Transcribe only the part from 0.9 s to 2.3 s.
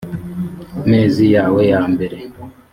mezi yawe ya mbere